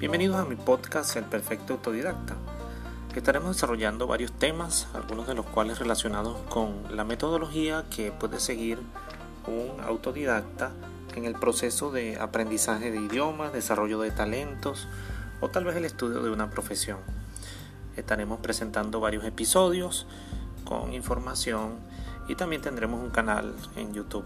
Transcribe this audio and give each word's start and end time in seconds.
Bienvenidos 0.00 0.36
a 0.36 0.46
mi 0.46 0.56
podcast 0.56 1.14
El 1.16 1.24
Perfecto 1.24 1.74
Autodidacta. 1.74 2.34
Estaremos 3.14 3.54
desarrollando 3.54 4.06
varios 4.06 4.32
temas, 4.32 4.88
algunos 4.94 5.26
de 5.26 5.34
los 5.34 5.44
cuales 5.44 5.78
relacionados 5.78 6.38
con 6.48 6.96
la 6.96 7.04
metodología 7.04 7.84
que 7.90 8.10
puede 8.10 8.40
seguir 8.40 8.78
un 9.46 9.78
autodidacta 9.84 10.72
en 11.14 11.26
el 11.26 11.34
proceso 11.34 11.90
de 11.90 12.18
aprendizaje 12.18 12.90
de 12.90 12.98
idiomas, 12.98 13.52
desarrollo 13.52 14.00
de 14.00 14.10
talentos 14.10 14.88
o 15.42 15.50
tal 15.50 15.66
vez 15.66 15.76
el 15.76 15.84
estudio 15.84 16.22
de 16.22 16.30
una 16.30 16.48
profesión. 16.48 17.00
Estaremos 17.94 18.40
presentando 18.40 19.00
varios 19.00 19.26
episodios 19.26 20.06
con 20.64 20.94
información 20.94 21.74
y 22.26 22.36
también 22.36 22.62
tendremos 22.62 23.04
un 23.04 23.10
canal 23.10 23.54
en 23.76 23.92
YouTube. 23.92 24.24